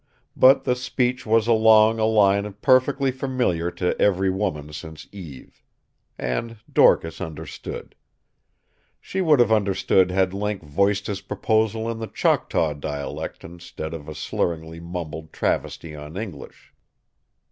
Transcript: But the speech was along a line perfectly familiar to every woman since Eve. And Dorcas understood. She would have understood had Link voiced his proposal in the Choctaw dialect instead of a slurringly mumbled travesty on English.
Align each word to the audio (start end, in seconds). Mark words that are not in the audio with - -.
But 0.35 0.63
the 0.63 0.75
speech 0.75 1.27
was 1.27 1.45
along 1.45 1.99
a 1.99 2.05
line 2.05 2.51
perfectly 2.53 3.11
familiar 3.11 3.69
to 3.69 3.95
every 4.01 4.31
woman 4.31 4.73
since 4.73 5.07
Eve. 5.11 5.61
And 6.17 6.57
Dorcas 6.73 7.21
understood. 7.21 7.93
She 8.99 9.21
would 9.21 9.39
have 9.39 9.51
understood 9.51 10.09
had 10.09 10.33
Link 10.33 10.63
voiced 10.63 11.05
his 11.05 11.21
proposal 11.21 11.87
in 11.87 11.99
the 11.99 12.07
Choctaw 12.07 12.73
dialect 12.73 13.43
instead 13.43 13.93
of 13.93 14.07
a 14.09 14.15
slurringly 14.15 14.79
mumbled 14.79 15.31
travesty 15.31 15.95
on 15.95 16.17
English. 16.17 16.73